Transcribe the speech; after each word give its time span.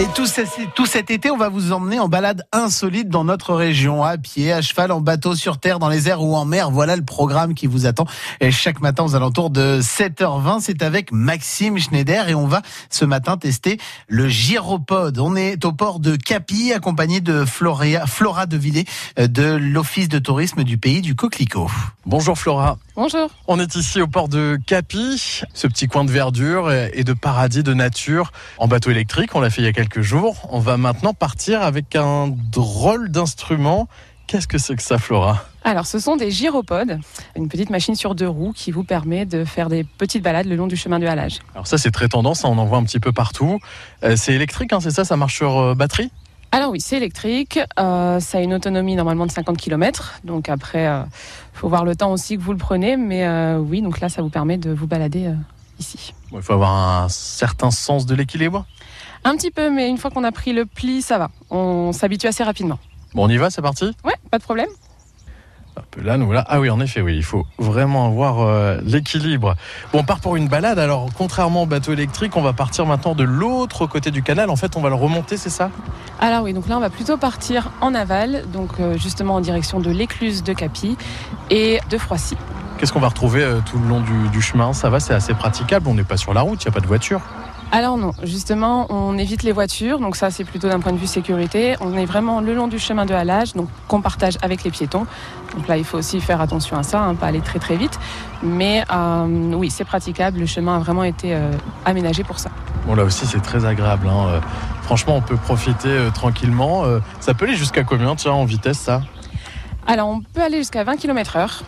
Et 0.00 0.06
tout, 0.12 0.26
tout, 0.74 0.86
cet 0.86 1.12
été, 1.12 1.30
on 1.30 1.36
va 1.36 1.48
vous 1.48 1.70
emmener 1.70 2.00
en 2.00 2.08
balade 2.08 2.44
insolite 2.50 3.08
dans 3.08 3.22
notre 3.22 3.54
région, 3.54 4.02
à 4.02 4.18
pied, 4.18 4.52
à 4.52 4.60
cheval, 4.60 4.90
en 4.90 5.00
bateau, 5.00 5.36
sur 5.36 5.58
terre, 5.58 5.78
dans 5.78 5.88
les 5.88 6.08
airs 6.08 6.20
ou 6.20 6.34
en 6.34 6.44
mer. 6.44 6.72
Voilà 6.72 6.96
le 6.96 7.04
programme 7.04 7.54
qui 7.54 7.68
vous 7.68 7.86
attend. 7.86 8.04
Et 8.40 8.50
chaque 8.50 8.80
matin 8.80 9.04
aux 9.04 9.14
alentours 9.14 9.50
de 9.50 9.80
7h20, 9.80 10.58
c'est 10.62 10.82
avec 10.82 11.12
Maxime 11.12 11.78
Schneider 11.78 12.28
et 12.28 12.34
on 12.34 12.48
va 12.48 12.62
ce 12.90 13.04
matin 13.04 13.36
tester 13.36 13.78
le 14.08 14.28
gyropode. 14.28 15.20
On 15.20 15.36
est 15.36 15.64
au 15.64 15.72
port 15.72 16.00
de 16.00 16.16
Capi, 16.16 16.72
accompagné 16.72 17.20
de 17.20 17.44
Flora 17.44 18.46
de 18.46 18.56
Villers 18.56 18.86
euh, 19.20 19.28
de 19.28 19.44
l'Office 19.44 20.08
de 20.08 20.18
tourisme 20.18 20.64
du 20.64 20.76
pays 20.76 21.02
du 21.02 21.14
Coquelicot. 21.14 21.70
Bonjour 22.04 22.36
Flora. 22.36 22.78
Bonjour. 22.96 23.28
On 23.48 23.58
est 23.58 23.74
ici 23.74 24.00
au 24.00 24.06
port 24.06 24.28
de 24.28 24.56
Capi, 24.68 25.42
ce 25.52 25.66
petit 25.66 25.88
coin 25.88 26.04
de 26.04 26.12
verdure 26.12 26.70
et 26.70 27.02
de 27.02 27.12
paradis 27.12 27.64
de 27.64 27.74
nature 27.74 28.30
en 28.58 28.68
bateau 28.68 28.92
électrique. 28.92 29.34
On 29.34 29.40
l'a 29.40 29.50
fait 29.50 29.62
il 29.62 29.64
y 29.64 29.68
a 29.68 29.72
quelques 29.72 30.02
jours. 30.02 30.48
On 30.50 30.60
va 30.60 30.76
maintenant 30.76 31.12
partir 31.12 31.62
avec 31.62 31.96
un 31.96 32.28
drôle 32.28 33.10
d'instrument. 33.10 33.88
Qu'est-ce 34.28 34.46
que 34.46 34.58
c'est 34.58 34.76
que 34.76 34.82
ça, 34.82 34.98
Flora? 34.98 35.44
Alors, 35.64 35.86
ce 35.86 35.98
sont 35.98 36.16
des 36.16 36.30
gyropodes, 36.30 37.00
une 37.34 37.48
petite 37.48 37.70
machine 37.70 37.96
sur 37.96 38.14
deux 38.14 38.28
roues 38.28 38.52
qui 38.54 38.70
vous 38.70 38.84
permet 38.84 39.26
de 39.26 39.44
faire 39.44 39.68
des 39.68 39.82
petites 39.82 40.22
balades 40.22 40.46
le 40.46 40.54
long 40.54 40.68
du 40.68 40.76
chemin 40.76 41.00
de 41.00 41.06
halage. 41.06 41.40
Alors 41.54 41.66
ça, 41.66 41.78
c'est 41.78 41.90
très 41.90 42.08
tendance, 42.08 42.44
on 42.44 42.56
en 42.56 42.64
voit 42.64 42.78
un 42.78 42.84
petit 42.84 43.00
peu 43.00 43.12
partout. 43.12 43.58
Euh, 44.04 44.14
c'est 44.16 44.34
électrique, 44.34 44.72
hein, 44.72 44.78
c'est 44.80 44.92
ça? 44.92 45.04
Ça 45.04 45.16
marche 45.16 45.34
sur 45.34 45.58
euh, 45.58 45.74
batterie? 45.74 46.10
Alors 46.54 46.70
oui, 46.70 46.80
c'est 46.80 46.96
électrique. 46.96 47.58
Euh, 47.78 48.20
ça 48.20 48.38
a 48.38 48.40
une 48.40 48.54
autonomie 48.54 48.96
normalement 48.96 49.26
de 49.26 49.30
50 49.30 49.56
km. 49.56 50.20
Donc 50.24 50.48
après, 50.48 50.84
il 50.84 51.58
faut 51.58 51.68
voir 51.68 51.84
le 51.84 51.96
temps 51.96 52.12
aussi 52.12 52.36
que 52.36 52.42
vous 52.42 52.52
le 52.52 52.58
prenez. 52.58 52.96
Mais 52.96 53.26
oui, 53.56 53.82
donc 53.82 54.00
là, 54.00 54.08
ça 54.08 54.22
vous 54.22 54.30
permet 54.30 54.56
de 54.56 54.70
vous 54.70 54.86
balader 54.86 55.32
ici. 55.78 56.14
Il 56.32 56.42
faut 56.42 56.52
avoir 56.52 57.02
un 57.02 57.08
certain 57.08 57.70
sens 57.70 58.06
de 58.06 58.14
l'équilibre 58.14 58.66
Un 59.24 59.36
petit 59.36 59.50
peu, 59.50 59.70
mais 59.70 59.88
une 59.88 59.98
fois 59.98 60.10
qu'on 60.10 60.24
a 60.24 60.32
pris 60.32 60.52
le 60.52 60.66
pli, 60.66 61.02
ça 61.02 61.18
va. 61.18 61.30
On 61.50 61.92
s'habitue 61.92 62.26
assez 62.26 62.44
rapidement. 62.44 62.78
Bon, 63.14 63.26
on 63.26 63.28
y 63.28 63.36
va, 63.36 63.50
c'est 63.50 63.62
parti? 63.62 63.86
Ouais, 64.04 64.14
pas 64.30 64.38
de 64.38 64.42
problème. 64.42 64.68
Là, 66.02 66.16
nous 66.16 66.26
voilà. 66.26 66.44
Ah 66.48 66.60
oui, 66.60 66.70
en 66.70 66.80
effet, 66.80 67.00
oui, 67.00 67.16
il 67.16 67.22
faut 67.22 67.46
vraiment 67.58 68.06
avoir 68.06 68.40
euh, 68.40 68.78
l'équilibre. 68.84 69.54
Bon, 69.92 70.00
on 70.00 70.04
part 70.04 70.20
pour 70.20 70.36
une 70.36 70.48
balade. 70.48 70.78
Alors, 70.78 71.08
contrairement 71.16 71.62
au 71.62 71.66
bateau 71.66 71.92
électrique, 71.92 72.36
on 72.36 72.42
va 72.42 72.52
partir 72.52 72.84
maintenant 72.86 73.14
de 73.14 73.24
l'autre 73.24 73.86
côté 73.86 74.10
du 74.10 74.22
canal. 74.22 74.50
En 74.50 74.56
fait, 74.56 74.76
on 74.76 74.80
va 74.80 74.88
le 74.88 74.94
remonter, 74.94 75.36
c'est 75.36 75.50
ça? 75.50 75.70
Alors 76.20 76.42
oui, 76.42 76.52
donc 76.52 76.68
là, 76.68 76.76
on 76.76 76.80
va 76.80 76.90
plutôt 76.90 77.16
partir 77.16 77.70
en 77.80 77.94
aval, 77.94 78.44
donc 78.52 78.80
euh, 78.80 78.96
justement 78.98 79.34
en 79.34 79.40
direction 79.40 79.80
de 79.80 79.90
l'écluse 79.90 80.42
de 80.42 80.52
Capi 80.52 80.96
et 81.50 81.80
de 81.90 81.98
Froissy. 81.98 82.36
Qu'est-ce 82.78 82.92
qu'on 82.92 83.00
va 83.00 83.08
retrouver 83.08 83.42
euh, 83.42 83.60
tout 83.64 83.78
le 83.78 83.86
long 83.86 84.00
du, 84.00 84.28
du 84.30 84.42
chemin? 84.42 84.72
Ça 84.72 84.90
va, 84.90 85.00
c'est 85.00 85.14
assez 85.14 85.32
praticable. 85.32 85.88
On 85.88 85.94
n'est 85.94 86.04
pas 86.04 86.16
sur 86.16 86.34
la 86.34 86.40
route, 86.40 86.62
il 86.64 86.68
n'y 86.68 86.72
a 86.72 86.74
pas 86.74 86.80
de 86.80 86.86
voiture. 86.86 87.20
Alors 87.76 87.98
non, 87.98 88.12
justement, 88.22 88.86
on 88.88 89.18
évite 89.18 89.42
les 89.42 89.50
voitures, 89.50 89.98
donc 89.98 90.14
ça 90.14 90.30
c'est 90.30 90.44
plutôt 90.44 90.68
d'un 90.68 90.78
point 90.78 90.92
de 90.92 90.96
vue 90.96 91.08
sécurité. 91.08 91.74
On 91.80 91.96
est 91.96 92.04
vraiment 92.04 92.40
le 92.40 92.54
long 92.54 92.68
du 92.68 92.78
chemin 92.78 93.04
de 93.04 93.12
halage, 93.12 93.54
donc 93.54 93.68
qu'on 93.88 94.00
partage 94.00 94.38
avec 94.42 94.62
les 94.62 94.70
piétons. 94.70 95.06
Donc 95.56 95.66
là, 95.66 95.76
il 95.76 95.82
faut 95.82 95.98
aussi 95.98 96.20
faire 96.20 96.40
attention 96.40 96.76
à 96.76 96.84
ça, 96.84 97.02
hein, 97.02 97.16
pas 97.16 97.26
aller 97.26 97.40
très 97.40 97.58
très 97.58 97.74
vite. 97.74 97.98
Mais 98.44 98.84
euh, 98.92 99.54
oui, 99.54 99.70
c'est 99.70 99.84
praticable, 99.84 100.38
le 100.38 100.46
chemin 100.46 100.76
a 100.76 100.78
vraiment 100.78 101.02
été 101.02 101.34
euh, 101.34 101.50
aménagé 101.84 102.22
pour 102.22 102.38
ça. 102.38 102.50
Bon 102.86 102.94
là 102.94 103.02
aussi 103.02 103.26
c'est 103.26 103.42
très 103.42 103.64
agréable. 103.64 104.06
Hein. 104.06 104.26
Euh, 104.28 104.40
franchement, 104.82 105.16
on 105.16 105.22
peut 105.22 105.36
profiter 105.36 105.98
tranquillement. 106.14 106.84
ça 107.18 107.34
peut 107.34 107.46
aller 107.46 107.56
jusqu'à 107.56 107.82
combien, 107.82 108.14
tiens, 108.14 108.34
en 108.34 108.44
vitesse 108.44 108.78
ça? 108.78 109.02
Alors 109.84 110.08
on 110.08 110.20
peut 110.20 110.42
aller 110.42 110.58
jusqu'à 110.58 110.84
20 110.84 110.94
km/h 110.94 111.62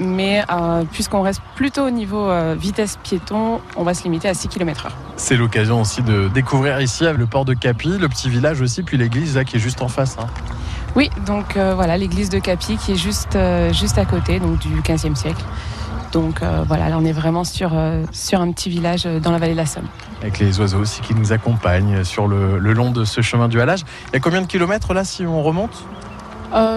mais 0.00 0.42
euh, 0.50 0.82
puisqu'on 0.90 1.22
reste 1.22 1.42
plutôt 1.54 1.86
au 1.86 1.90
niveau 1.90 2.28
euh, 2.28 2.56
vitesse 2.58 2.98
piéton, 3.02 3.60
on 3.76 3.84
va 3.84 3.94
se 3.94 4.02
limiter 4.02 4.28
à 4.28 4.34
6 4.34 4.48
km/h. 4.48 4.90
C'est 5.16 5.36
l'occasion 5.36 5.80
aussi 5.80 6.02
de 6.02 6.28
découvrir 6.28 6.80
ici 6.80 7.04
le 7.04 7.26
port 7.26 7.44
de 7.44 7.54
Capi, 7.54 7.98
le 7.98 8.08
petit 8.08 8.28
village 8.28 8.60
aussi, 8.60 8.82
puis 8.82 8.96
l'église 8.96 9.36
là 9.36 9.44
qui 9.44 9.56
est 9.56 9.60
juste 9.60 9.82
en 9.82 9.88
face. 9.88 10.16
Hein. 10.18 10.26
Oui, 10.96 11.10
donc 11.26 11.56
euh, 11.56 11.74
voilà 11.74 11.96
l'église 11.96 12.30
de 12.30 12.38
Capi 12.38 12.76
qui 12.76 12.92
est 12.92 12.96
juste, 12.96 13.38
juste 13.72 13.98
à 13.98 14.04
côté, 14.04 14.40
donc 14.40 14.58
du 14.58 14.80
15e 14.80 15.14
siècle. 15.14 15.44
Donc 16.12 16.40
voilà, 16.66 16.88
là 16.88 16.96
on 16.98 17.04
est 17.04 17.12
vraiment 17.12 17.44
sur, 17.44 17.70
sur 18.10 18.40
un 18.40 18.50
petit 18.50 18.68
village 18.68 19.04
dans 19.04 19.30
la 19.30 19.38
vallée 19.38 19.52
de 19.52 19.58
la 19.58 19.66
Somme. 19.66 19.86
Avec 20.20 20.40
les 20.40 20.58
oiseaux 20.58 20.80
aussi 20.80 21.02
qui 21.02 21.14
nous 21.14 21.32
accompagnent 21.32 22.02
sur 22.02 22.26
le, 22.26 22.58
le 22.58 22.72
long 22.72 22.90
de 22.90 23.04
ce 23.04 23.20
chemin 23.20 23.46
du 23.46 23.60
halage. 23.60 23.84
Il 24.08 24.14
y 24.14 24.16
a 24.16 24.20
combien 24.20 24.42
de 24.42 24.48
kilomètres 24.48 24.92
là 24.92 25.04
si 25.04 25.24
on 25.24 25.40
remonte? 25.44 25.84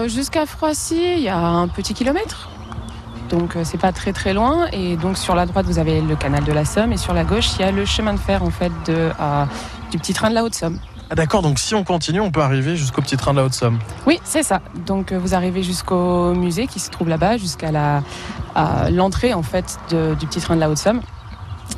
Jusqu'à 0.06 0.46
Froissy, 0.46 1.02
il 1.16 1.22
y 1.22 1.28
a 1.28 1.36
un 1.36 1.66
petit 1.66 1.94
kilomètre 1.94 2.48
donc 3.30 3.56
euh, 3.56 3.62
c'est 3.64 3.78
pas 3.78 3.92
très 3.92 4.12
très 4.12 4.32
loin. 4.32 4.66
Et 4.72 4.96
donc 4.96 5.16
sur 5.16 5.34
la 5.34 5.46
droite 5.46 5.66
vous 5.66 5.78
avez 5.78 6.00
le 6.00 6.16
canal 6.16 6.44
de 6.44 6.52
la 6.52 6.64
Somme 6.64 6.92
et 6.92 6.96
sur 6.96 7.14
la 7.14 7.24
gauche 7.24 7.56
il 7.56 7.62
y 7.62 7.64
a 7.64 7.70
le 7.70 7.84
chemin 7.84 8.12
de 8.12 8.18
fer 8.18 8.42
en 8.42 8.50
fait 8.50 8.72
de, 8.86 9.10
du 9.90 9.98
petit 9.98 10.14
train 10.14 10.30
de 10.30 10.34
la 10.34 10.44
Haute-Somme. 10.44 10.78
Ah 11.10 11.14
d'accord, 11.14 11.42
donc 11.42 11.58
si 11.58 11.74
on 11.74 11.84
continue, 11.84 12.20
on 12.20 12.30
peut 12.30 12.40
arriver 12.40 12.76
jusqu'au 12.76 13.02
petit 13.02 13.18
train 13.18 13.32
de 13.32 13.38
la 13.38 13.44
Haute-Somme. 13.44 13.78
Oui, 14.06 14.18
c'est 14.24 14.42
ça. 14.42 14.62
Donc 14.86 15.12
euh, 15.12 15.18
vous 15.18 15.34
arrivez 15.34 15.62
jusqu'au 15.62 16.34
musée 16.34 16.66
qui 16.66 16.80
se 16.80 16.90
trouve 16.90 17.08
là-bas, 17.08 17.36
jusqu'à 17.36 17.70
la, 17.70 18.02
l'entrée 18.90 19.34
en 19.34 19.42
fait 19.42 19.78
du 19.90 20.26
petit 20.26 20.40
train 20.40 20.56
de 20.56 20.60
la 20.60 20.70
Haute-Somme. 20.70 21.02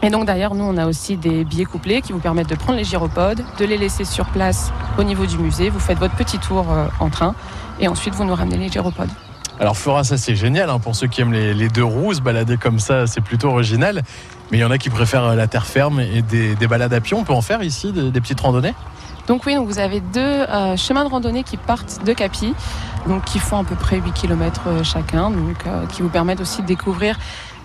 Et 0.03 0.11
donc 0.11 0.27
d'ailleurs, 0.27 0.55
nous, 0.55 0.65
on 0.65 0.77
a 0.77 0.87
aussi 0.87 1.17
des 1.17 1.45
billets 1.45 1.65
couplés 1.65 2.03
qui 2.03 2.13
vous 2.13 2.19
permettent 2.19 2.49
de 2.49 2.55
prendre 2.55 2.79
les 2.79 2.85
gyropodes, 2.85 3.43
de 3.59 3.65
les 3.65 3.79
laisser 3.79 4.05
sur 4.05 4.27
place 4.27 4.73
au 4.99 5.03
niveau 5.03 5.27
du 5.27 5.39
musée. 5.39 5.71
Vous 5.71 5.81
faites 5.81 5.99
votre 5.99 6.15
petit 6.15 6.39
tour 6.39 6.67
euh, 6.71 6.87
en 7.01 7.11
train 7.11 7.35
et 7.81 7.89
ensuite 7.89 8.15
vous 8.15 8.25
nous 8.25 8.35
ramenez 8.35 8.59
les 8.59 8.69
gyropodes. 8.69 9.11
Alors 9.59 9.77
Flora, 9.77 10.05
ça 10.05 10.19
c'est 10.19 10.37
génial 10.37 10.69
hein, 10.69 10.79
pour 10.79 10.95
ceux 10.95 11.07
qui 11.07 11.23
aiment 11.23 11.33
les, 11.33 11.69
deux 11.69 11.85
roues, 11.85 12.13
se 12.13 12.21
balader 12.21 12.59
comme 12.59 12.79
ça, 12.79 13.07
c'est 13.07 13.23
plutôt 13.23 13.49
original. 13.49 14.03
Mais 14.51 14.59
il 14.59 14.61
y 14.61 14.65
en 14.65 14.71
a 14.71 14.79
qui 14.79 14.91
préfèrent 14.91 15.25
euh, 15.25 15.35
la 15.35 15.47
terre 15.47 15.67
ferme 15.67 16.01
et 16.01 16.23
des, 16.23 16.67
balades 16.67 16.93
à 16.93 17.01
pied. 17.01 17.17
On 17.17 17.25
peut 17.25 17.33
en 17.33 17.41
faire 17.41 17.63
ici 17.63 17.91
des, 17.93 18.21
petites 18.21 18.41
randonnées? 18.41 18.75
Donc 19.27 19.45
oui, 19.47 19.55
donc 19.55 19.67
vous 19.67 19.79
avez 19.79 20.01
deux 20.01 20.21
euh, 20.21 20.77
chemins 20.77 21.05
de 21.05 21.11
randonnée 21.11 21.43
qui 21.43 21.57
partent 21.57 22.05
de 22.05 22.13
Capi, 22.13 22.55
donc 23.09 23.25
qui 23.25 23.39
font 23.39 23.59
à 23.59 23.65
peu 23.65 23.75
près 23.75 23.97
8 23.99 24.13
km 24.13 24.63
euh, 24.67 24.85
chacun, 24.85 25.31
donc 25.31 25.65
qui 25.89 26.03
vous 26.03 26.11
permettent 26.11 26.41
aussi 26.41 26.63
de 26.63 26.67
découvrir 26.67 27.19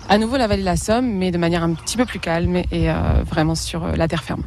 à 0.08 0.18
nouveau 0.18 0.36
la 0.38 0.46
vallée 0.46 0.62
de 0.62 0.66
la 0.66 0.76
Somme, 0.76 1.06
mais 1.06 1.30
de 1.30 1.38
manière 1.38 1.62
un 1.62 1.74
petit 1.74 1.96
peu 1.96 2.04
plus 2.04 2.18
calme 2.18 2.56
et 2.72 2.88
vraiment 3.30 3.54
sur 3.54 3.86
la 3.86 4.08
terre 4.08 4.24
ferme. 4.24 4.42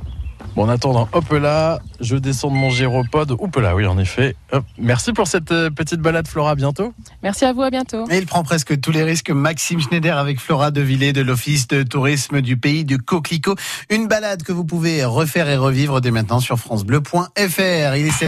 Bon, 0.56 0.64
en 0.64 0.70
attendant, 0.70 1.10
hop 1.12 1.30
là, 1.32 1.80
je 2.00 2.16
descends 2.16 2.50
de 2.50 2.56
mon 2.56 2.70
gyropode. 2.70 3.32
Hop 3.32 3.56
là, 3.58 3.76
oui, 3.76 3.86
en 3.86 3.98
effet. 3.98 4.36
Merci 4.78 5.12
pour 5.12 5.28
cette 5.28 5.52
euh, 5.52 5.70
petite 5.70 6.00
balade, 6.00 6.30
Flora. 6.30 6.52
À 6.52 6.56
bientôt. 6.56 6.94
Merci 7.24 7.44
à 7.44 7.52
vous, 7.52 7.62
à 7.62 7.70
bientôt. 7.70 8.06
Et 8.10 8.18
il 8.18 8.26
prend 8.26 8.44
presque 8.44 8.80
tous 8.80 8.92
les 8.92 9.04
risques. 9.04 9.32
Maxime 9.32 9.82
Schneider 9.82 10.18
avec 10.18 10.40
Flora 10.40 10.72
de 10.72 10.80
Villers 10.80 11.12
de 11.12 11.22
l'Office 11.22 11.68
de 11.68 11.84
tourisme 11.84 12.40
du 12.40 12.56
pays 12.56 12.86
du 12.86 13.00
Coquelicot. 13.00 13.56
Une 13.90 14.08
balade 14.08 14.44
que 14.44 14.54
vous 14.54 14.64
pouvez 14.64 15.04
refaire 15.04 15.50
et 15.50 15.58
revivre 15.58 16.00
dès 16.00 16.12
maintenant 16.12 16.40
sur 16.40 16.58
FranceBleu.fr. 16.58 17.96
Il 17.96 18.06
est 18.08 18.18